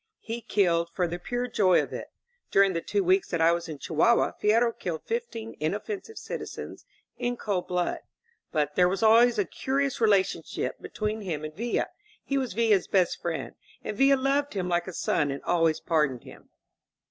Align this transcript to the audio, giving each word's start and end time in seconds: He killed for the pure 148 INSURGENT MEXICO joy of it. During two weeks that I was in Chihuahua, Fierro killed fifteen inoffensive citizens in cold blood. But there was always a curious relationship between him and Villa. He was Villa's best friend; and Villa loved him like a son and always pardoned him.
He 0.17 0.41
killed 0.41 0.89
for 0.91 1.07
the 1.07 1.19
pure 1.19 1.43
148 1.43 1.83
INSURGENT 1.85 1.93
MEXICO 1.93 2.55
joy 2.55 2.63
of 2.71 2.73
it. 2.73 2.73
During 2.73 2.85
two 2.87 3.03
weeks 3.07 3.29
that 3.29 3.39
I 3.39 3.51
was 3.51 3.69
in 3.69 3.77
Chihuahua, 3.77 4.31
Fierro 4.41 4.73
killed 4.79 5.03
fifteen 5.05 5.55
inoffensive 5.59 6.17
citizens 6.17 6.85
in 7.17 7.37
cold 7.37 7.67
blood. 7.67 7.99
But 8.51 8.73
there 8.73 8.89
was 8.89 9.03
always 9.03 9.37
a 9.37 9.45
curious 9.45 10.01
relationship 10.01 10.81
between 10.81 11.21
him 11.21 11.43
and 11.45 11.53
Villa. 11.53 11.85
He 12.23 12.39
was 12.39 12.53
Villa's 12.53 12.87
best 12.87 13.21
friend; 13.21 13.53
and 13.83 13.95
Villa 13.95 14.19
loved 14.19 14.55
him 14.55 14.67
like 14.67 14.87
a 14.87 14.93
son 14.93 15.29
and 15.29 15.43
always 15.43 15.79
pardoned 15.79 16.23
him. 16.23 16.49